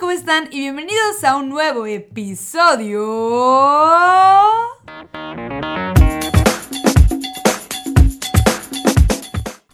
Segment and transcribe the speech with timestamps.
[0.00, 0.48] ¿cómo están?
[0.50, 3.00] Y bienvenidos a un nuevo episodio.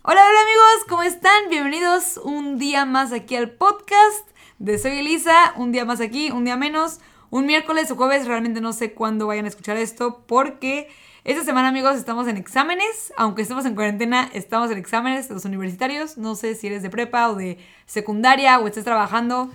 [0.03, 1.49] Hola, hola amigos, ¿cómo están?
[1.49, 4.29] Bienvenidos un día más aquí al podcast
[4.59, 5.55] de Soy Elisa.
[5.57, 7.01] Un día más aquí, un día menos,
[7.31, 8.27] un miércoles o jueves.
[8.27, 10.89] Realmente no sé cuándo vayan a escuchar esto porque
[11.25, 13.15] esta semana, amigos, estamos en exámenes.
[13.17, 16.19] Aunque estemos en cuarentena, estamos en exámenes, los universitarios.
[16.19, 17.57] No sé si eres de prepa o de
[17.87, 19.51] secundaria o estés trabajando.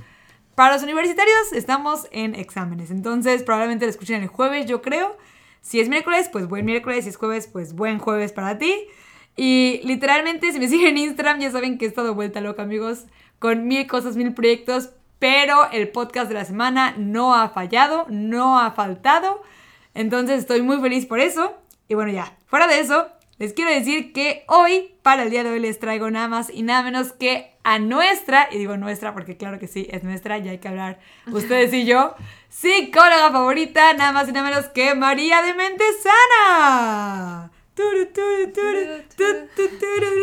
[0.58, 2.90] Para los universitarios, estamos en exámenes.
[2.90, 5.16] Entonces, probablemente lo escuchen el jueves, yo creo.
[5.62, 7.04] Si es miércoles, pues buen miércoles.
[7.04, 8.74] Si es jueves, pues buen jueves para ti.
[9.36, 13.06] Y literalmente, si me siguen en Instagram, ya saben que he estado vuelta loca, amigos,
[13.38, 14.90] con mil cosas, mil proyectos.
[15.20, 19.44] Pero el podcast de la semana no ha fallado, no ha faltado.
[19.94, 21.54] Entonces estoy muy feliz por eso.
[21.88, 25.52] Y bueno, ya, fuera de eso, les quiero decir que hoy, para el día de
[25.52, 29.36] hoy, les traigo nada más y nada menos que a nuestra, y digo nuestra porque
[29.36, 31.00] claro que sí, es nuestra, ya hay que hablar
[31.30, 32.16] ustedes y yo,
[32.48, 37.52] psicóloga favorita, nada más y nada menos que María de Mentesana.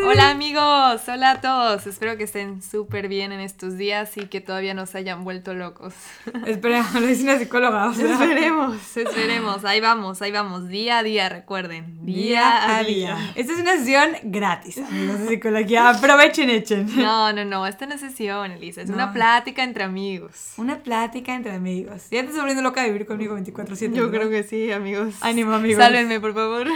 [0.05, 1.87] Hola amigos, hola a todos.
[1.87, 5.55] Espero que estén súper bien en estos días y que todavía no se hayan vuelto
[5.55, 5.95] locos.
[6.47, 7.93] Esperemos, lo dice una psicóloga.
[7.93, 9.65] Esperemos, esperemos.
[9.65, 10.67] Ahí vamos, ahí vamos.
[10.69, 12.05] Día a día, recuerden.
[12.05, 13.17] Día, a día.
[13.37, 15.91] Esta es una sesión gratis, amigos de psicología.
[15.91, 16.89] Aprovechen, echen.
[16.97, 17.69] No, no, no.
[17.69, 18.83] Esta no es sesión, Elisa.
[18.83, 20.55] Es una plática entre amigos.
[20.57, 22.03] Una plática entre amigos.
[22.11, 23.93] Ya te estás volviendo loca de vivir conmigo 24-7.
[23.93, 25.15] Yo creo que sí, amigos.
[25.21, 25.81] Ánimo, amigos.
[25.83, 26.67] Sálvenme, por favor.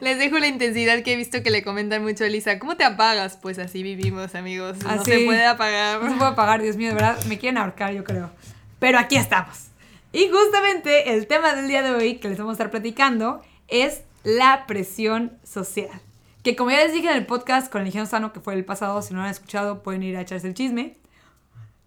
[0.00, 2.58] Les dejo la intensidad que he visto que le comentan mucho a Elisa.
[2.58, 3.36] ¿Cómo te apagas?
[3.40, 4.78] Pues así vivimos, amigos.
[4.82, 6.02] No se puede apagar.
[6.02, 7.22] No se puede apagar, Dios mío, de verdad.
[7.26, 8.30] Me quieren ahorcar, yo creo.
[8.78, 9.68] Pero aquí estamos.
[10.12, 14.02] Y justamente el tema del día de hoy que les vamos a estar platicando es
[14.24, 15.88] la presión social.
[16.42, 18.64] Que como ya les dije en el podcast con el higiene sano que fue el
[18.64, 20.96] pasado, si no lo han escuchado pueden ir a echarse el chisme.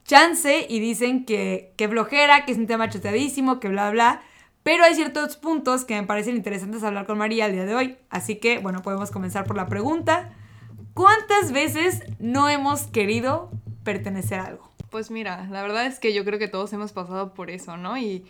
[0.05, 4.21] Chance y dicen que, que flojera, que es un tema choteadísimo, que bla bla.
[4.65, 7.97] Pero hay ciertos puntos que me parecen interesantes hablar con María el día de hoy.
[8.09, 10.33] Así que, bueno, podemos comenzar por la pregunta.
[10.95, 13.51] ¿Cuántas veces no hemos querido
[13.83, 14.71] pertenecer a algo?
[14.89, 17.95] Pues mira, la verdad es que yo creo que todos hemos pasado por eso, ¿no?
[17.95, 18.25] Y,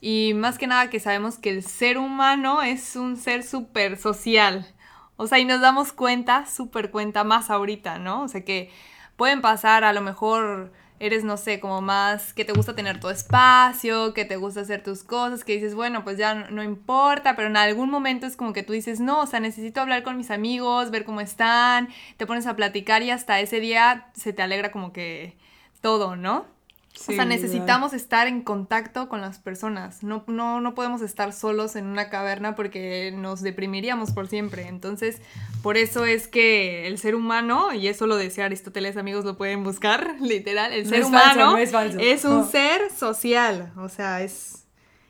[0.00, 4.72] y más que nada que sabemos que el ser humano es un ser súper social.
[5.16, 8.22] O sea, y nos damos cuenta, súper cuenta más ahorita, ¿no?
[8.22, 8.70] O sea, que
[9.16, 13.08] pueden pasar a lo mejor eres, no sé, como más que te gusta tener tu
[13.08, 17.48] espacio, que te gusta hacer tus cosas, que dices, bueno, pues ya no, importa, pero
[17.48, 20.30] en algún momento es como que tú dices, no, o sea, necesito hablar con mis
[20.30, 24.70] amigos, ver cómo están, te pones a platicar y hasta ese día se te alegra
[24.70, 25.36] como que
[25.80, 26.59] todo, ¿no?
[26.98, 30.02] O sea, necesitamos estar en contacto con las personas.
[30.02, 34.68] No, no, no podemos estar solos en una caverna porque nos deprimiríamos por siempre.
[34.68, 35.22] Entonces,
[35.62, 39.64] por eso es que el ser humano, y eso lo decía Aristóteles, amigos, lo pueden
[39.64, 43.72] buscar, literal, el ser humano es, un ser social.
[43.76, 44.66] O sea, es,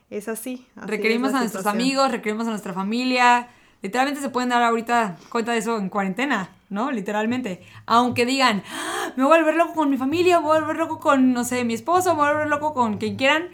[0.09, 0.67] es así.
[0.75, 3.49] requerimos a nuestros amigos, requerimos a nuestra familia.
[3.81, 6.49] Literalmente se pueden dar ahorita cuenta de eso en cuarentena.
[6.71, 6.89] ¿no?
[6.91, 7.61] Literalmente.
[7.85, 10.77] Aunque digan, ah, me voy a volver loco con mi familia, me voy a volver
[10.77, 13.49] loco con, no sé, mi esposo, me voy a volver loco con quien quieran.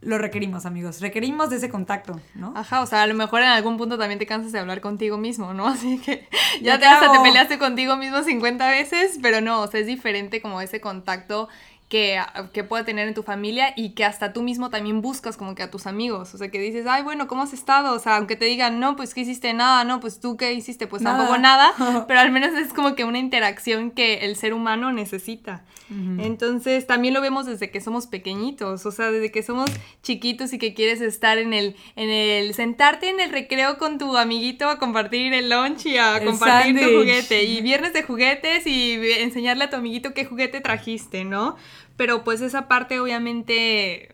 [0.00, 1.00] Lo requerimos, amigos.
[1.00, 2.52] Requerimos de ese contacto, ¿no?
[2.54, 5.16] Ajá, o sea, a lo mejor en algún punto también te cansas de hablar contigo
[5.16, 5.66] mismo, ¿no?
[5.68, 6.28] Así que
[6.62, 10.40] ya te, hasta te peleaste contigo mismo 50 veces, pero no, o sea, es diferente
[10.40, 11.48] como ese contacto
[11.88, 12.20] que,
[12.52, 15.62] que pueda tener en tu familia y que hasta tú mismo también buscas como que
[15.62, 16.34] a tus amigos.
[16.34, 17.94] O sea, que dices, ay, bueno, ¿cómo has estado?
[17.94, 19.54] O sea, aunque te digan, no, pues, ¿qué hiciste?
[19.54, 20.86] Nada, no, pues, ¿tú qué hiciste?
[20.86, 21.72] Pues tampoco nada,
[22.08, 25.64] pero al menos es como que una interacción que el ser humano necesita.
[26.18, 29.70] Entonces, también lo vemos desde que somos pequeñitos, o sea, desde que somos
[30.02, 34.18] chiquitos y que quieres estar en el, en el, sentarte en el recreo con tu
[34.18, 37.44] amiguito a compartir el lunch y a compartir tu juguete.
[37.44, 41.56] Y viernes de juguetes y enseñarle a tu amiguito qué juguete trajiste, ¿no?
[41.98, 44.08] Pero pues esa parte obviamente,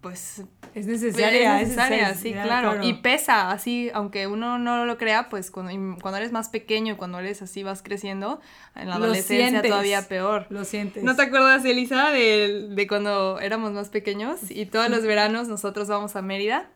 [0.00, 0.42] pues...
[0.74, 2.82] Es necesaria, es necesaria, sí, claro.
[2.82, 6.96] Y pesa, así, aunque uno no lo crea, pues cuando, cuando eres más pequeño y
[6.96, 8.40] cuando eres así vas creciendo,
[8.74, 10.46] en la adolescencia todavía peor.
[10.50, 11.02] Lo sientes.
[11.02, 15.88] ¿No te acuerdas, Elisa, de, de cuando éramos más pequeños y todos los veranos nosotros
[15.88, 16.68] vamos a Mérida?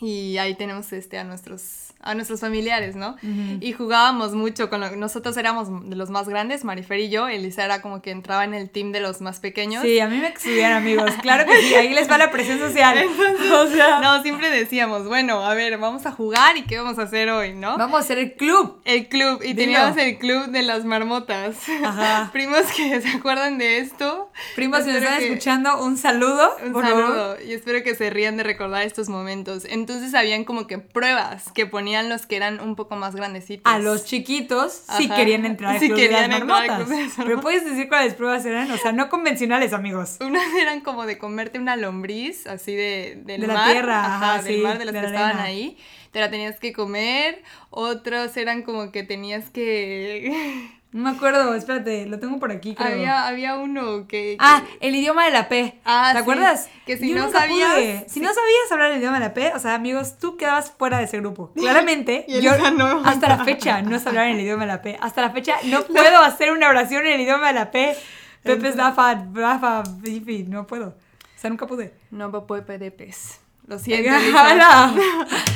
[0.00, 3.16] Y ahí tenemos este a nuestros a nuestros familiares, ¿no?
[3.60, 7.82] Y jugábamos mucho con nosotros éramos de los más grandes, Marifer y yo, Elisa era
[7.82, 9.82] como que entraba en el team de los más pequeños.
[9.82, 13.04] Sí, a mí me excluían amigos, claro que sí, ahí les va la presión social.
[13.52, 17.02] o sea, no, siempre decíamos, bueno, a ver, vamos a jugar y qué vamos a
[17.02, 17.76] hacer hoy, ¿no?
[17.76, 18.80] Vamos a hacer el club.
[18.86, 21.56] El club y teníamos el club de las marmotas.
[21.84, 22.30] Ajá.
[22.32, 24.30] Primos que se acuerdan de esto.
[24.56, 26.56] Primos que nos están escuchando, un saludo.
[26.64, 29.66] Un saludo y espero que se rían de recordar estos momentos.
[29.68, 33.70] Entonces, Entonces habían como que pruebas que ponían los que eran un poco más grandecitos.
[33.70, 35.16] A los chiquitos sí Ajá.
[35.16, 37.64] querían entrar al Sí club de las querían entrar al club de las Pero puedes
[37.64, 40.18] decir cuáles pruebas eran, o sea, no convencionales, amigos.
[40.20, 44.42] Unas eran como de comerte una lombriz, así de, del De la tierra, ajá, ajá,
[44.42, 45.76] del mar, de las de que estaban ahí.
[46.12, 47.42] Te la tenías que comer.
[47.70, 50.70] Otros eran como que tenías que...
[50.92, 52.88] No me acuerdo, espérate, lo tengo por aquí, creo.
[52.94, 54.36] había, había uno que...
[54.40, 55.78] Ah, el idioma de la P.
[55.84, 56.68] Ah, ¿Te sí, acuerdas?
[56.84, 58.04] que si Yo no sabías- pude.
[58.08, 60.98] Si no sabías hablar el idioma de la P, o sea, amigos, tú quedabas fuera
[60.98, 61.52] de ese grupo.
[61.56, 63.02] Claramente, Y yo no.
[63.04, 64.98] hasta la fecha no sé hablar en el idioma de la P.
[65.00, 67.96] Hasta la fecha no puedo hacer una oración en el idioma de la P.
[68.42, 70.88] Pepe es Dafa, Rafa, Fifi, no puedo.
[70.88, 71.94] O sea, nunca pude.
[72.10, 73.38] No puedo de pez.
[73.66, 74.10] Lo siento.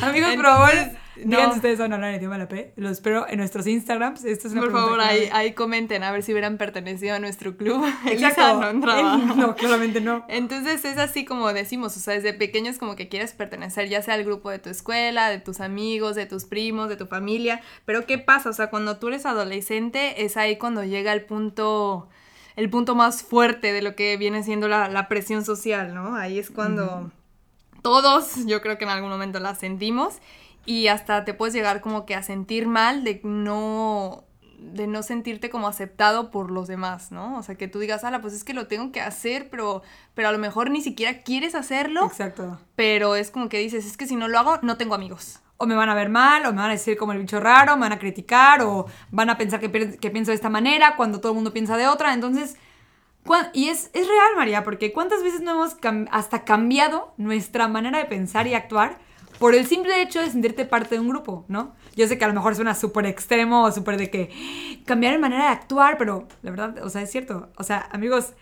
[0.03, 0.73] Amigos, por favor,
[1.17, 1.53] Entonces, digan no.
[1.53, 2.73] si ustedes saben hablar el idioma de la P.
[2.77, 4.25] Lo espero en nuestros Instagrams.
[4.25, 7.85] Esto es una Por favor, ahí, comenten a ver si hubieran pertenecido a nuestro club.
[8.07, 8.61] Exacto.
[8.61, 9.15] No entraba.
[9.15, 10.25] Él no, claramente no.
[10.29, 14.15] Entonces es así como decimos, o sea, desde pequeños como que quieres pertenecer ya sea
[14.15, 18.07] al grupo de tu escuela, de tus amigos, de tus primos, de tu familia, pero
[18.07, 18.51] ¿qué pasa?
[18.51, 22.09] O sea, cuando tú eres adolescente es ahí cuando llega el punto,
[22.57, 26.17] el punto más fuerte de lo que viene siendo la, la presión social, ¿no?
[26.17, 27.11] Ahí es cuando
[27.83, 30.21] todos, yo creo que en algún momento la sentimos
[30.67, 34.25] y hasta te puedes llegar como que a sentir mal de no
[34.59, 37.37] de no sentirte como aceptado por los demás, ¿no?
[37.37, 39.83] O sea, que tú digas, ala, pues es que lo tengo que hacer, pero,
[40.15, 42.59] pero a lo mejor ni siquiera quieres hacerlo, Exacto.
[42.75, 45.41] pero es como que dices, es que si no lo hago, no tengo amigos.
[45.59, 47.75] o me van a ver mal, o me van a decir como el bicho raro,
[47.77, 51.21] me van a criticar, o van a pensar que, que pienso de esta manera cuando
[51.21, 52.15] todo el mundo piensa de otra.
[52.15, 52.57] Entonces,
[53.53, 57.99] y es, es real, María, porque ¿cuántas veces no hemos cam- hasta cambiado nuestra manera
[57.99, 58.99] de pensar y actuar
[59.45, 61.75] por el simple hecho de sentirte parte de un grupo, ¿no?
[61.95, 64.31] Yo sé que a lo mejor suena súper extremo o súper de que
[64.87, 67.51] cambiar de manera de actuar, pero la verdad, o sea, es cierto.
[67.59, 68.33] O sea, amigos,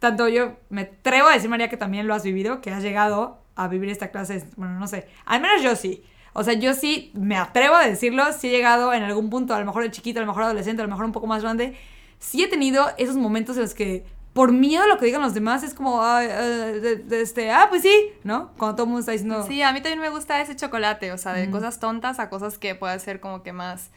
[0.00, 3.38] tanto yo me atrevo a decir, María, que también lo has vivido, que has llegado
[3.54, 6.02] a vivir esta clase, bueno, no sé, al menos yo sí.
[6.32, 9.60] O sea, yo sí me atrevo a decirlo, sí he llegado en algún punto, a
[9.60, 11.76] lo mejor de chiquito, a lo mejor adolescente, a lo mejor un poco más grande,
[12.18, 14.06] sí he tenido esos momentos en los que
[14.38, 17.50] por miedo a lo que digan los demás es como, "Ay, eh, de- de este,
[17.50, 17.92] ah, pues sí,
[18.22, 18.52] ¿no?
[18.56, 21.18] Cuando todo el mundo está diciendo, Sí, a mí también me gusta ese chocolate, o
[21.18, 23.90] sea, de cosas tontas a cosas que pueda ser como que más,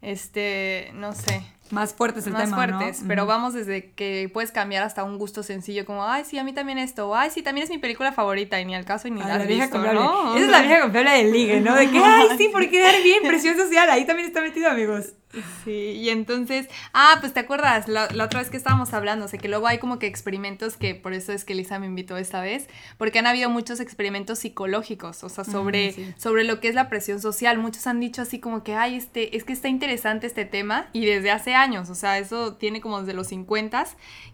[0.00, 2.78] este, no sé, más fuerte es el más tema, ¿no?
[2.78, 3.28] fuertes, pero Ujú.
[3.28, 6.78] vamos desde que puedes cambiar hasta un gusto sencillo, como, ay, sí, a mí también
[6.78, 9.20] esto, o, ay, sí, también es mi película favorita, y ni al caso y ni
[9.20, 9.78] Ah, la vieja visto.
[9.92, 10.36] ¿no?
[10.36, 11.74] Esa es la vieja confiable del ligue, ¿no?
[11.74, 13.90] De que, ay, sí, por quedar bien, presión social.
[13.90, 15.12] Ahí también está metido, amigos.
[15.64, 19.28] Sí, y entonces, ah, pues te acuerdas, la, la otra vez que estábamos hablando, o
[19.28, 22.16] sea, que luego hay como que experimentos, que por eso es que Lisa me invitó
[22.16, 22.66] esta vez,
[22.96, 26.14] porque han habido muchos experimentos psicológicos, o sea, sobre, sí.
[26.16, 27.58] sobre lo que es la presión social.
[27.58, 31.04] Muchos han dicho así como que, ay, este, es que está interesante este tema, y
[31.04, 33.68] desde hace años, o sea, eso tiene como desde los 50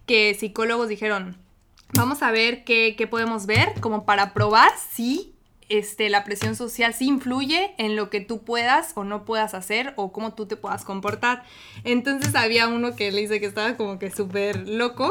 [0.07, 1.37] que psicólogos dijeron,
[1.95, 5.34] vamos a ver qué, qué podemos ver, como para probar si
[5.69, 9.93] este, la presión social sí influye en lo que tú puedas o no puedas hacer
[9.97, 11.45] o cómo tú te puedas comportar.
[11.85, 15.11] Entonces había uno que le dice que estaba como que súper loco,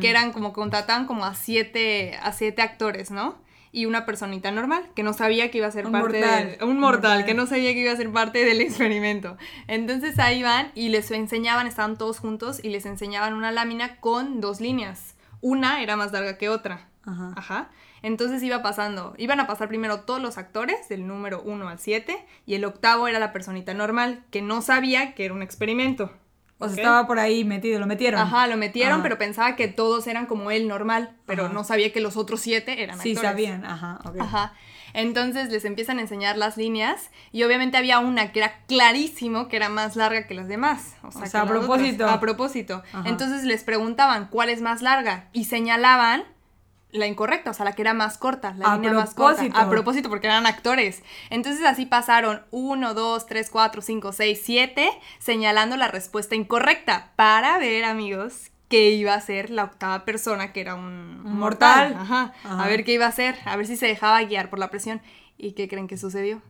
[0.00, 3.42] que eran como contrataban como a siete, a siete actores, ¿no?
[3.72, 6.56] Y una personita normal, que no sabía que iba a ser Un parte mortal.
[6.60, 6.64] de...
[6.64, 9.36] Un mortal, que no sabía que iba a ser parte del experimento.
[9.66, 14.40] Entonces ahí van y les enseñaban, estaban todos juntos y les enseñaban una lámina con
[14.40, 15.16] dos líneas.
[15.40, 16.88] Una era más larga que otra.
[17.04, 17.32] Ajá.
[17.36, 17.70] Ajá.
[18.04, 22.16] Entonces iba pasando, iban a pasar primero todos los actores, del número 1 al 7,
[22.46, 26.12] y el octavo era la personita normal, que no sabía que era un experimento.
[26.58, 28.20] O sea, estaba por ahí metido, lo metieron.
[28.20, 29.02] Ajá, lo metieron, Ajá.
[29.02, 31.52] pero pensaba que todos eran como él normal, pero Ajá.
[31.54, 33.30] no sabía que los otros siete eran Sí, actores.
[33.30, 34.20] sabían, ajá, ok.
[34.20, 34.52] Ajá.
[34.92, 39.56] Entonces les empiezan a enseñar las líneas y obviamente había una que era clarísimo que
[39.56, 40.94] era más larga que las demás.
[41.02, 41.58] O sea, O sea, a otras.
[41.58, 42.08] propósito.
[42.08, 42.82] A propósito.
[43.04, 46.22] Entonces les preguntaban cuál es más larga y señalaban
[46.94, 49.44] la incorrecta, o sea, la que era más corta, la A línea más corta.
[49.52, 51.02] A propósito, porque eran actores.
[51.28, 57.58] Entonces así pasaron 1, 2, 3, 4, 5, 6, 7, señalando la respuesta incorrecta para
[57.58, 61.94] ver, amigos, qué iba a ser la octava persona, que era un, Un mortal.
[61.98, 62.32] Ajá.
[62.44, 62.64] Ajá.
[62.64, 65.02] A ver qué iba a hacer, a ver si se dejaba guiar por la presión.
[65.36, 66.42] ¿Y qué creen que sucedió?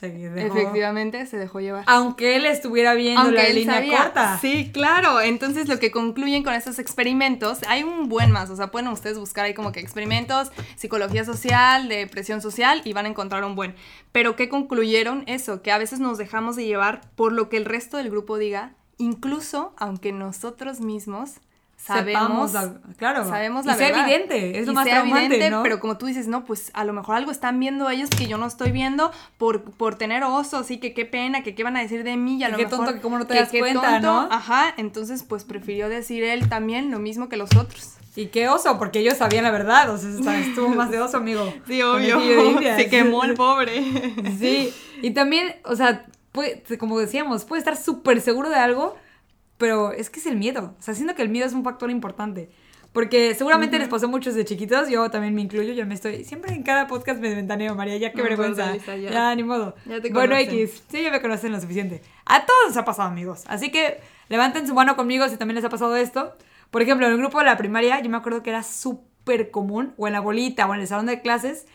[0.00, 1.84] Dejó- Efectivamente, se dejó llevar.
[1.86, 3.98] Aunque él estuviera viendo la él línea sabía.
[4.04, 4.38] corta.
[4.40, 5.20] Sí, claro.
[5.20, 9.18] Entonces lo que concluyen con estos experimentos, hay un buen más, o sea, pueden ustedes
[9.18, 13.56] buscar ahí como que experimentos, psicología social, de presión social y van a encontrar un
[13.56, 13.74] buen.
[14.12, 15.24] Pero ¿qué concluyeron?
[15.26, 18.38] Eso, que a veces nos dejamos de llevar por lo que el resto del grupo
[18.38, 21.40] diga, incluso aunque nosotros mismos
[21.84, 23.28] sabemos la- claro.
[23.28, 24.08] sabemos Y la sea verdad.
[24.08, 25.62] evidente, es lo Y más sea traumante, evidente, ¿no?
[25.62, 28.38] pero como tú dices, no, pues a lo mejor algo están viendo ellos que yo
[28.38, 31.80] no estoy viendo por, por tener osos y que qué pena, que qué van a
[31.80, 33.50] decir de mí y a lo qué mejor tonto, que cómo no te que das
[33.50, 34.28] cuenta, ¿no?
[34.30, 37.94] Ajá, entonces pues prefirió decir él también lo mismo que los otros.
[38.16, 41.52] Y qué oso, porque ellos sabían la verdad, o sea, estuvo más de oso, amigo.
[41.66, 42.20] Sí, obvio.
[42.76, 43.82] Se quemó el pobre.
[44.38, 48.96] Sí, y también, o sea, puede, como decíamos, puede estar súper seguro de algo,
[49.60, 50.74] pero es que es el miedo.
[50.78, 52.48] O sea, siento que el miedo es un factor importante.
[52.94, 56.54] Porque seguramente les pasó muchos de chiquitos, yo también me incluyo, yo me estoy, siempre
[56.54, 58.74] en cada podcast me ventaneo, María, ya qué vergüenza.
[58.96, 59.32] ya.
[59.36, 59.76] ni modo.
[60.12, 62.02] bueno, X, sí, ya me conocen lo suficiente.
[62.24, 63.44] A todos les ha pasado, amigos.
[63.46, 66.32] Así que levanten su mano conmigo si también les ha pasado esto.
[66.70, 69.92] Por ejemplo, en el grupo de la primaria, yo me acuerdo que era súper común,
[69.98, 71.66] o en la bolita, o en el salón de clases,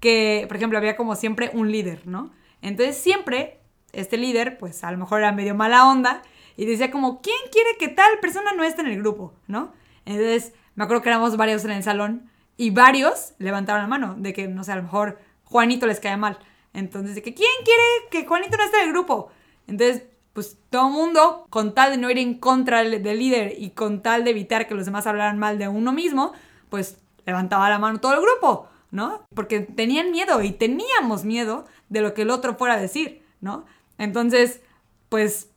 [0.00, 2.32] que, por ejemplo, había como siempre un líder, ¿no?
[2.62, 3.60] Entonces siempre
[3.92, 6.22] este líder, pues a lo mejor era medio mala onda,
[6.56, 9.34] y decía como, ¿quién quiere que tal persona no esté en el grupo?
[9.46, 9.72] ¿No?
[10.04, 14.32] Entonces me acuerdo que éramos varios en el salón y varios levantaron la mano de
[14.32, 16.38] que, no sé, a lo mejor Juanito les caía mal.
[16.72, 19.30] Entonces, de que, ¿quién quiere que Juanito no esté en el grupo?
[19.66, 24.02] Entonces, pues todo mundo, con tal de no ir en contra del, líder y con
[24.02, 26.32] tal de evitar que los demás hablaran mal de uno mismo,
[26.70, 29.24] pues levantaba la mano todo el grupo, ¿no?
[29.34, 33.64] Porque tenían miedo y teníamos miedo de lo que el otro fuera a decir, ¿no?
[33.96, 34.60] Entonces,
[35.08, 35.50] pues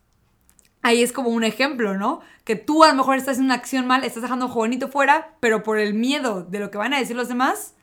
[0.81, 2.21] ahí es como un ejemplo, ¿no?
[2.43, 5.35] Que tú a lo mejor estás en una acción mal, estás dejando a Juanito fuera,
[5.39, 7.73] pero por el miedo de lo que van a decir los demás,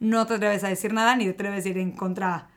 [0.00, 2.48] no te atreves a decir nada ni te atreves a ir en contra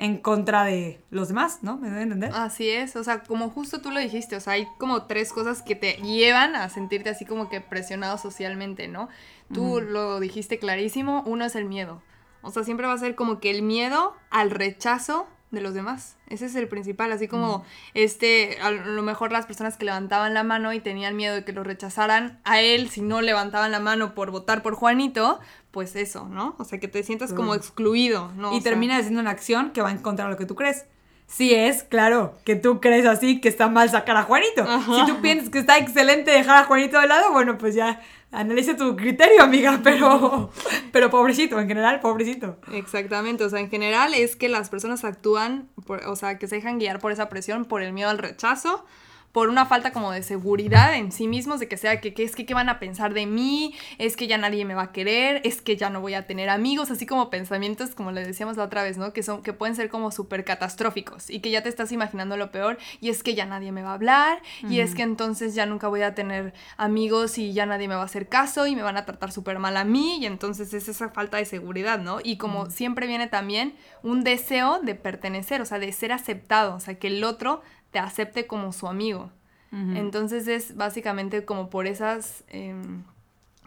[0.00, 1.76] en contra de los demás, ¿no?
[1.76, 2.30] ¿Me debe entender?
[2.34, 5.60] Así es, o sea, como justo tú lo dijiste, o sea, hay como tres cosas
[5.60, 9.10] que te llevan a sentirte así como que presionado socialmente, ¿no?
[9.52, 12.00] Tú lo dijiste clarísimo, uno es el miedo.
[12.40, 16.16] O sea, siempre va a ser como que el miedo al rechazo de los demás.
[16.28, 17.64] Ese es el principal, así como
[17.94, 21.52] este, a lo mejor las personas que levantaban la mano y tenían miedo de que
[21.52, 25.40] lo rechazaran a él si no levantaban la mano por votar por Juanito,
[25.70, 26.54] pues eso, ¿no?
[26.58, 28.56] O sea, que te sientas como excluido, ¿no?
[28.56, 30.86] Y termina haciendo una acción que va en contra de lo que tú crees.
[31.26, 34.66] Si es, claro, que tú crees así que está mal sacar a Juanito.
[34.84, 38.00] Si tú piensas que está excelente dejar a Juanito de lado, bueno, pues ya
[38.32, 40.50] analiza tu criterio, amiga, pero,
[40.92, 42.58] pero pobrecito, en general, pobrecito.
[42.72, 45.68] Exactamente, o sea, en general es que las personas actúan,
[46.06, 48.84] o sea, que se dejan guiar por esa presión, por el miedo al rechazo,
[49.32, 52.46] por una falta como de seguridad en sí mismos, de que sea que, es que
[52.46, 55.62] qué van a pensar de mí, es que ya nadie me va a querer, es
[55.62, 58.82] que ya no voy a tener amigos, así como pensamientos, como le decíamos la otra
[58.82, 59.12] vez, ¿no?
[59.12, 62.50] Que, son, que pueden ser como súper catastróficos y que ya te estás imaginando lo
[62.50, 65.66] peor y es que ya nadie me va a hablar y es que entonces ya
[65.66, 68.82] nunca voy a tener amigos y ya nadie me va a hacer caso y me
[68.82, 72.18] van a tratar súper mal a mí y entonces es esa falta de seguridad, ¿no?
[72.22, 76.80] Y como siempre viene también un deseo de pertenecer, o sea, de ser aceptado, o
[76.80, 79.30] sea, que el otro te acepte como su amigo.
[79.72, 83.04] Entonces es básicamente como por esas em,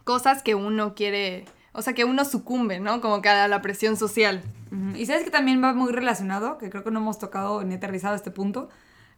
[0.04, 3.00] cosas que uno quiere, o sea, que uno sucumbe, ¿no?
[3.00, 4.44] Como que a la presión social.
[4.96, 8.16] Y sabes que también va muy relacionado, que creo que no hemos tocado ni aterrizado
[8.16, 8.68] este punto.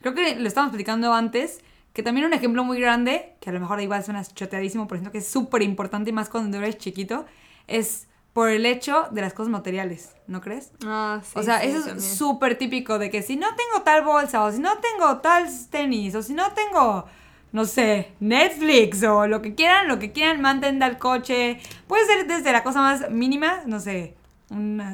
[0.02, 1.62] Creo que lo estábamos platicando antes,
[1.94, 5.12] que también un ejemplo muy grande, que a lo mejor igual suena choteadísimo, pero siento
[5.12, 7.26] que es súper importante y más cuando eres chiquito,
[7.66, 10.74] es por el hecho de las cosas materiales, ¿no crees?
[10.86, 11.32] Ah, sí.
[11.36, 14.60] O sea, eso es súper típico de que si no tengo tal bolsa, o si
[14.60, 17.06] no tengo tal tenis, o si no tengo,
[17.54, 21.62] no sé, Netflix, o lo que quieran, lo que quieran, manden al coche.
[21.88, 24.18] Puede ser desde la cosa más mínima, no sé.
[24.50, 24.94] Una,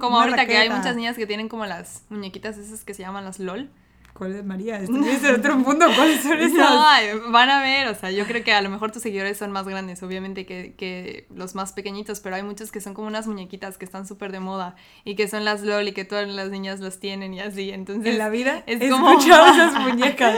[0.00, 3.24] como ahorita que hay muchas niñas que tienen como las muñequitas esas que se llaman
[3.24, 3.70] las LOL.
[4.12, 4.78] ¿Cuál es María?
[4.78, 5.86] ¿Estuviste en otro mundo?
[5.94, 6.52] ¿Cuáles son esas?
[6.52, 9.52] No, van a ver, o sea, yo creo que a lo mejor tus seguidores son
[9.52, 13.26] más grandes, obviamente, que, que los más pequeñitos, pero hay muchos que son como unas
[13.26, 16.50] muñequitas que están súper de moda y que son las LOL y que todas las
[16.50, 18.12] niñas las tienen y así, entonces...
[18.12, 19.10] En la vida es he como...
[19.20, 20.36] esas muñecas.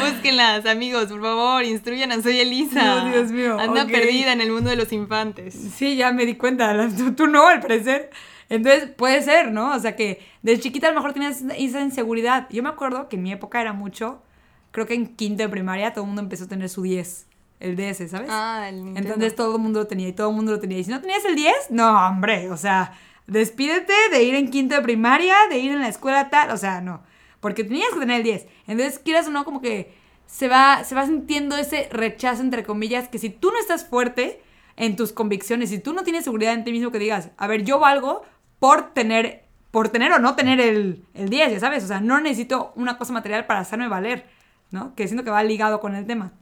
[0.00, 2.82] Búsquenlas, amigos, por favor, instruyan a Soy Elisa.
[2.82, 3.58] No, Dios mío.
[3.58, 5.54] Anda perdida en el mundo de los infantes.
[5.76, 8.10] Sí, ya me di cuenta, tú, tú no, al parecer.
[8.48, 9.74] Entonces, puede ser, ¿no?
[9.74, 12.48] O sea, que de chiquita a lo mejor tenías esa inseguridad.
[12.50, 14.22] Yo me acuerdo que en mi época era mucho,
[14.70, 17.26] creo que en quinto de primaria todo el mundo empezó a tener su 10.
[17.60, 18.28] El DS, ¿sabes?
[18.30, 19.14] Ah, el Nintendo.
[19.14, 20.78] Entonces todo el mundo lo tenía y todo el mundo lo tenía.
[20.78, 22.92] Y si no tenías el 10, no, hombre, o sea,
[23.26, 26.80] despídete de ir en quinto de primaria, de ir en la escuela tal, o sea,
[26.80, 27.02] no.
[27.40, 28.46] Porque tenías que tener el 10.
[28.66, 29.94] Entonces, quieras o no, como que
[30.26, 34.40] se va, se va sintiendo ese rechazo, entre comillas, que si tú no estás fuerte
[34.76, 37.64] en tus convicciones, si tú no tienes seguridad en ti mismo, que digas, a ver,
[37.64, 38.22] yo valgo,
[38.64, 41.84] por tener, por tener o no tener el, el 10, ya sabes.
[41.84, 44.24] O sea, no necesito una cosa material para hacerme valer,
[44.70, 44.94] ¿no?
[44.94, 46.32] Que siento que va ligado con el tema.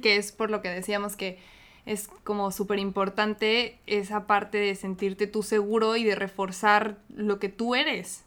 [0.00, 1.38] que es por lo que decíamos que
[1.84, 7.50] es como súper importante esa parte de sentirte tú seguro y de reforzar lo que
[7.50, 8.24] tú eres.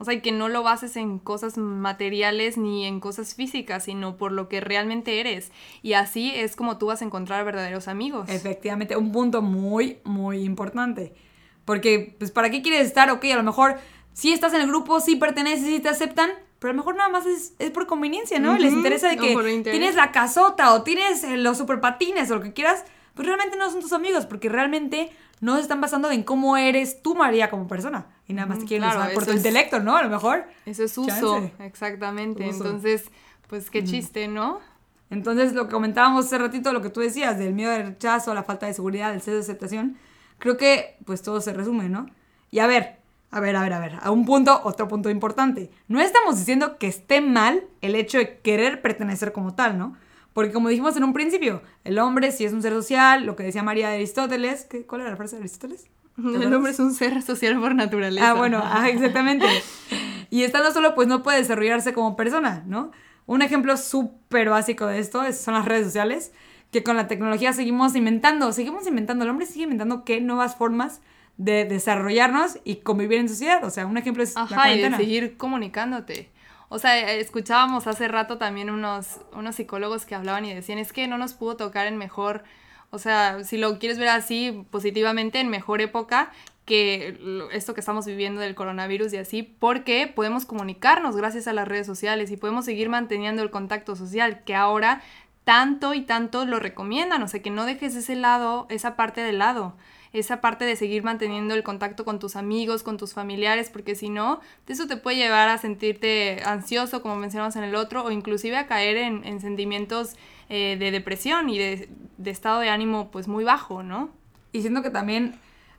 [0.00, 4.16] O sea, y que no lo bases en cosas materiales ni en cosas físicas, sino
[4.16, 5.50] por lo que realmente eres.
[5.82, 8.28] Y así es como tú vas a encontrar verdaderos amigos.
[8.28, 11.12] Efectivamente, un punto muy, muy importante.
[11.64, 13.10] Porque, pues, ¿para qué quieres estar?
[13.10, 13.76] Ok, a lo mejor
[14.12, 17.08] sí estás en el grupo, sí perteneces, sí te aceptan, pero a lo mejor nada
[17.08, 18.56] más es, por conveniencia, ¿no?
[18.58, 22.52] Les interesa de que tienes la casota o tienes eh, los superpatines o lo que
[22.52, 26.56] quieras, pues realmente no son tus amigos, porque realmente no se están basando en cómo
[26.56, 28.06] eres tú, María, como persona.
[28.28, 29.96] Y nada más te quieren claro, usar por tu es- intelecto, ¿no?
[29.96, 30.44] A lo mejor.
[30.66, 31.52] Eso es uso, Chance.
[31.60, 32.46] exactamente.
[32.48, 32.64] Uso.
[32.64, 33.04] Entonces,
[33.48, 34.60] pues qué chiste, ¿no?
[35.08, 38.44] Entonces, lo que comentábamos hace ratito, lo que tú decías, del miedo al rechazo, la
[38.44, 39.96] falta de seguridad, el sesgo de aceptación,
[40.40, 42.06] creo que pues todo se resume, ¿no?
[42.50, 42.96] Y a ver,
[43.30, 45.70] a ver, a ver, a ver, a un punto, otro punto importante.
[45.86, 49.96] No estamos diciendo que esté mal el hecho de querer pertenecer como tal, ¿no?
[50.32, 53.44] Porque como dijimos en un principio, el hombre si es un ser social, lo que
[53.44, 55.86] decía María de Aristóteles, ¿qué- ¿cuál era la frase de Aristóteles?
[56.16, 58.30] ¿Te El hombre es un ser social por naturaleza.
[58.30, 59.46] Ah, bueno, ah, exactamente.
[60.32, 62.92] Y estando solo, pues no puede desarrollarse como persona, ¿no?
[63.26, 66.32] Un ejemplo súper básico de esto es- son las redes sociales,
[66.70, 71.00] que con la tecnología seguimos inventando, seguimos inventando, el hombre sigue inventando qué nuevas formas
[71.36, 73.64] de desarrollarnos y convivir en sociedad.
[73.64, 74.96] O sea, un ejemplo es la Ajá, y de cuarentena.
[74.98, 76.30] seguir comunicándote.
[76.68, 80.92] O sea, eh, escuchábamos hace rato también unos, unos psicólogos que hablaban y decían, es
[80.92, 82.44] que no nos pudo tocar en mejor,
[82.90, 86.30] o sea, si lo quieres ver así positivamente, en mejor época
[86.66, 87.18] que
[87.52, 91.86] esto que estamos viviendo del coronavirus y así, porque podemos comunicarnos gracias a las redes
[91.86, 95.02] sociales y podemos seguir manteniendo el contacto social, que ahora
[95.50, 99.32] tanto y tanto lo recomiendan, o sea, que no dejes ese lado, esa parte de
[99.32, 99.74] lado,
[100.12, 104.10] esa parte de seguir manteniendo el contacto con tus amigos, con tus familiares, porque si
[104.10, 104.38] no,
[104.68, 108.68] eso te puede llevar a sentirte ansioso, como mencionamos en el otro, o inclusive a
[108.68, 110.14] caer en, en sentimientos
[110.48, 114.10] eh, de depresión y de, de estado de ánimo pues muy bajo, ¿no?
[114.52, 115.34] Y siento que también,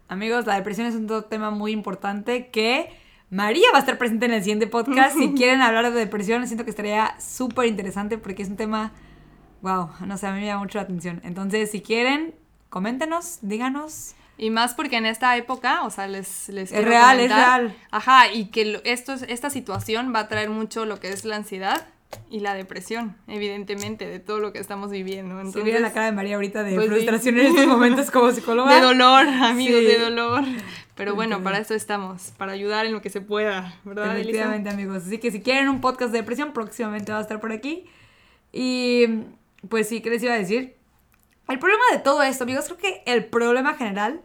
[0.09, 2.89] amigos, la depresión es un tema muy importante que
[3.29, 5.17] María va a estar presente en el siguiente podcast.
[5.17, 8.91] si quieren hablar de depresión, siento que estaría súper interesante porque es un tema,
[9.61, 11.21] wow, no sé, a mí me llama mucho la atención.
[11.23, 12.33] Entonces, si quieren,
[12.69, 14.15] coméntenos, díganos.
[14.37, 17.75] Y más porque en esta época, o sea, les, les Es real, es real.
[17.91, 21.35] Ajá, y que esto, es- esta situación va a traer mucho lo que es la
[21.35, 21.85] ansiedad
[22.29, 25.35] y la depresión, evidentemente, de todo lo que estamos viviendo.
[25.35, 26.91] Si Entonces, vieran la cara de María ahorita de pues sí.
[26.93, 28.73] frustración en estos momentos como psicóloga.
[28.75, 29.85] de dolor, amigos, Sí.
[29.85, 30.43] de dolor.
[30.95, 34.29] Pero bueno, para eso estamos, para ayudar en lo que se pueda, ¿verdad, Elisa?
[34.29, 35.03] Efectivamente, amigos.
[35.05, 37.85] Así que si quieren un podcast de depresión, próximamente va a estar por aquí.
[38.51, 39.05] Y
[39.69, 40.75] pues sí, ¿qué les iba a decir?
[41.47, 44.21] El problema de todo esto, amigos, creo que el problema general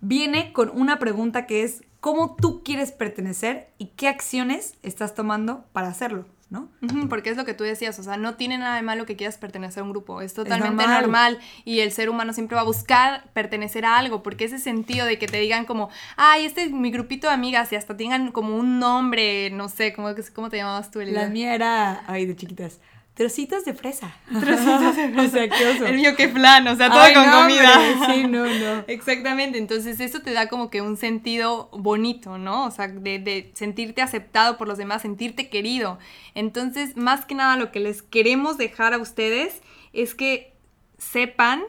[0.00, 5.66] viene con una pregunta que es cómo tú quieres pertenecer y qué acciones estás tomando
[5.72, 6.70] para hacerlo, ¿no?
[7.10, 9.36] Porque es lo que tú decías, o sea, no tiene nada de malo que quieras
[9.36, 11.00] pertenecer a un grupo, es totalmente normal.
[11.02, 11.38] normal.
[11.66, 15.18] y el ser humano siempre va a buscar pertenecer a algo, porque ese sentido de
[15.18, 18.56] que te digan como, ay, este es mi grupito de amigas y hasta tengan como
[18.56, 21.20] un nombre, no sé, ¿cómo, cómo te llamabas tú, Elisa?
[21.20, 22.80] La mía era, ay, de chiquitas,
[23.20, 24.14] trocitos de fresa.
[24.40, 25.22] Trocitos de fresa.
[25.22, 25.88] o sea, qué.
[25.90, 27.78] El mío que plan, o sea, todo Ay, con no, comida.
[27.78, 28.84] hombre, Sí, no, no.
[28.88, 32.64] Exactamente, entonces eso te da como que un sentido bonito, ¿no?
[32.64, 35.98] O sea, de, de sentirte aceptado por los demás, sentirte querido.
[36.34, 39.60] Entonces, más que nada lo que les queremos dejar a ustedes
[39.92, 40.54] es que
[40.96, 41.62] sepan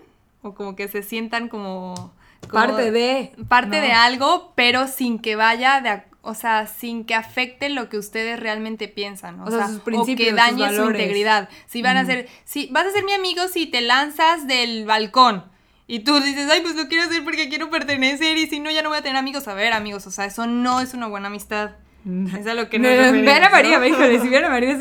[0.44, 2.14] o como que se sientan como...
[2.48, 3.34] como Parte de.
[3.50, 3.84] Parte ¿no?
[3.84, 5.90] de algo, pero sin que vaya de...
[5.90, 9.40] ac- O sea, sin que afecte lo que ustedes realmente piensan.
[9.40, 11.02] O, O sea, sus o principios, que sus dañe su valores.
[11.02, 11.50] integridad.
[11.66, 15.46] Si van a ser, si vas a ser mi amigo si te lanzas del balcón
[15.88, 18.84] y tú dices, ay, pues lo quiero hacer porque quiero pertenecer y si no ya
[18.84, 19.48] no voy a tener amigos.
[19.48, 21.72] A ver, amigos, o sea, eso no es una buena amistad.
[22.04, 23.86] Es a lo que No, Ven a María, ¿no?
[23.86, 24.80] híjole, si vieran a María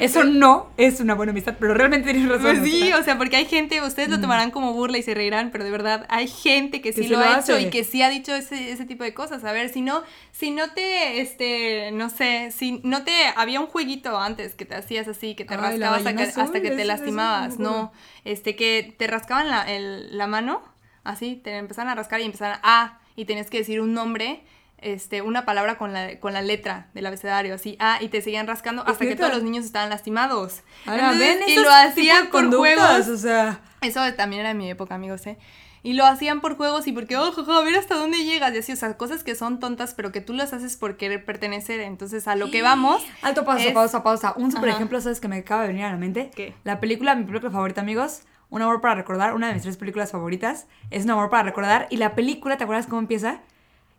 [0.00, 2.58] Eso no es una buena amistad, pero realmente tienes razón.
[2.58, 5.50] Pues sí, o sea, porque hay gente, ustedes lo tomarán como burla y se reirán,
[5.50, 8.08] pero de verdad hay gente que sí Que lo, ha hecho y que sí ha
[8.08, 9.44] dicho ese, ese tipo de cosas.
[9.44, 13.66] A ver, si no, si no te, este, no sé, si no te, había un
[13.66, 16.76] jueguito antes que te hacías así, que te Ay, rascabas ballena hasta, hasta que azul,
[16.78, 17.92] te lastimabas, no
[18.24, 20.62] me este, que te rascaban la, el- la mano,
[21.04, 24.42] así, te empezaban a rascar y empezaban a, y tenías que decir un nombre.
[24.80, 28.46] Este, una palabra con la, con la letra del abecedario, así, ah, y te seguían
[28.46, 30.62] rascando ¿Es hasta que todos los niños estaban lastimados.
[30.86, 33.08] Ahora, Entonces, ven y lo hacían por juegos.
[33.08, 35.36] O sea, Eso también era en mi época, amigos, ¿eh?
[35.82, 38.52] Y lo hacían por juegos y porque, oh, jaja, a ver hasta dónde llegas.
[38.54, 41.24] Y así, o sea, cosas que son tontas, pero que tú las haces por querer
[41.24, 41.80] pertenecer.
[41.80, 43.02] Entonces, a lo que vamos.
[43.22, 44.34] alto pausa, es- pausa, pausa.
[44.36, 44.76] Un super Ajá.
[44.78, 45.20] ejemplo, ¿sabes?
[45.20, 46.30] Que me acaba de venir a la mente.
[46.34, 46.54] ¿Qué?
[46.64, 48.22] La película, mi película favorita, amigos.
[48.50, 50.66] Un amor para recordar, una de mis tres películas favoritas.
[50.90, 51.86] Es un amor para recordar.
[51.90, 53.40] Y la película, ¿te acuerdas cómo empieza?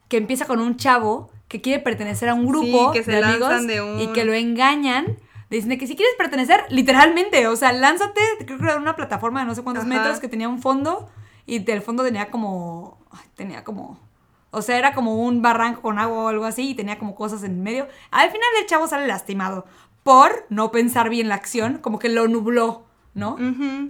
[0.10, 3.50] Que empieza con un chavo que quiere pertenecer a un grupo que se de amigos
[3.50, 5.18] lanzan de un- y que lo engañan.
[5.50, 9.46] Dicen que si quieres pertenecer, literalmente, o sea, lánzate, creo que era una plataforma de
[9.48, 9.94] no sé cuántos Ajá.
[9.96, 11.10] metros que tenía un fondo
[11.48, 13.00] y el fondo tenía como,
[13.34, 14.00] tenía como,
[14.52, 17.44] o sea, era como un barranco con agua o algo así y tenía como cosas
[17.44, 17.88] en medio.
[18.12, 19.66] Al final el chavo sale lastimado
[20.04, 23.38] por no pensar bien la acción, como que lo nubló, ¿no?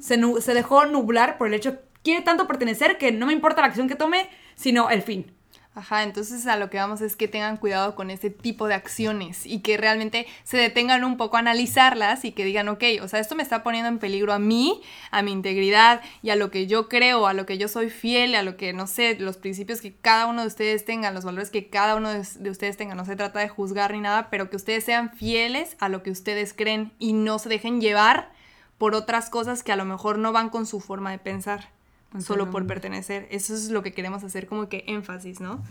[0.01, 3.60] Se, nu- se dejó nublar por el hecho, quiere tanto pertenecer que no me importa
[3.62, 5.34] la acción que tome, sino el fin.
[5.80, 9.46] Ajá, entonces a lo que vamos es que tengan cuidado con este tipo de acciones
[9.46, 13.22] y que realmente se detengan un poco a analizarlas y que digan, ok, o sea,
[13.22, 16.68] esto me está poniendo en peligro a mí, a mi integridad y a lo que
[16.68, 19.80] yo creo, a lo que yo soy fiel, a lo que, no sé, los principios
[19.80, 22.94] que cada uno de ustedes tengan, los valores que cada uno de ustedes tenga.
[22.94, 26.12] No se trata de juzgar ni nada, pero que ustedes sean fieles a lo que
[26.12, 28.34] ustedes creen y no se dejen llevar
[28.78, 31.79] por otras cosas que a lo mejor no van con su forma de pensar
[32.17, 33.28] solo por pertenecer.
[33.32, 35.63] Eso es lo que queremos hacer como que énfasis, ¿no?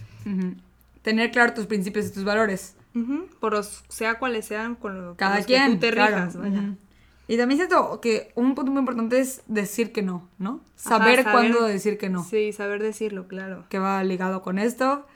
[1.03, 2.77] Tener claro tus principios y tus valores.
[3.41, 6.37] Por los, sea cuales sean, con lo Cada quien, tú te rijas,
[7.29, 10.61] Y también siento que un punto muy importante es decir que no, ¿no?
[10.75, 12.25] Saber, cuándo decir que no.
[12.25, 13.67] Sí, saber decirlo, claro.
[13.69, 15.07] Que va ligado con esto.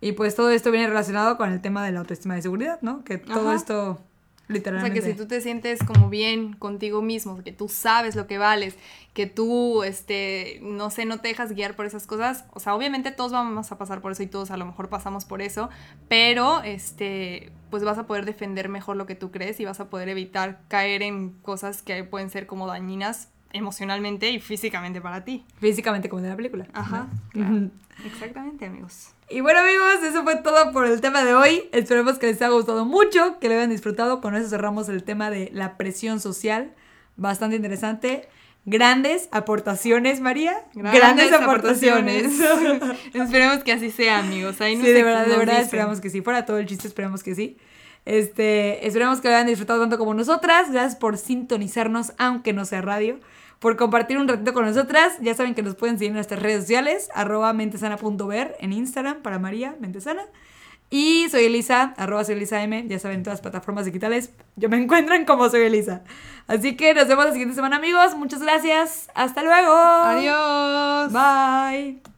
[0.00, 3.04] Y pues todo esto viene relacionado con el tema de la autoestima de seguridad, ¿no?
[3.04, 4.00] Que todo esto
[4.48, 4.98] Literalmente.
[4.98, 8.26] O sea, que si tú te sientes como bien contigo mismo, que tú sabes lo
[8.26, 8.76] que vales,
[9.12, 13.12] que tú, este, no sé, no te dejas guiar por esas cosas, o sea, obviamente
[13.12, 15.70] todos vamos a pasar por eso y todos a lo mejor pasamos por eso,
[16.08, 19.88] pero, este, pues vas a poder defender mejor lo que tú crees y vas a
[19.90, 25.44] poder evitar caer en cosas que pueden ser como dañinas emocionalmente y físicamente para ti.
[25.60, 26.66] Físicamente como de la película.
[26.72, 27.08] Ajá.
[28.04, 29.10] Exactamente, amigos.
[29.28, 31.64] Y bueno, amigos, eso fue todo por el tema de hoy.
[31.72, 34.20] Esperemos que les haya gustado mucho, que lo hayan disfrutado.
[34.20, 36.72] Con eso cerramos el tema de la presión social.
[37.16, 38.28] Bastante interesante.
[38.64, 40.64] Grandes aportaciones, María.
[40.74, 42.32] Grandes, aportaciones.
[43.14, 44.60] esperemos que así sea, amigos.
[44.60, 46.22] Ahí sí, de verdad, de verdad, esperamos que sí.
[46.22, 47.56] Fuera todo el chiste, esperamos que sí.
[48.04, 50.70] Este, esperemos que lo hayan disfrutado tanto como nosotras.
[50.70, 53.18] Gracias por sintonizarnos, aunque no sea radio
[53.62, 55.14] por compartir un ratito con nosotras.
[55.20, 59.38] Ya saben que nos pueden seguir en nuestras redes sociales, arroba mentesana.ver en Instagram para
[59.38, 60.24] María Mentesana.
[60.90, 64.30] Y soy Elisa, arroba soy Elisa M, ya saben, todas las plataformas digitales.
[64.56, 66.02] Yo me encuentran como soy Elisa.
[66.48, 68.16] Así que nos vemos la siguiente semana, amigos.
[68.16, 69.08] Muchas gracias.
[69.14, 69.72] Hasta luego.
[69.72, 71.12] Adiós.
[71.12, 72.12] Bye.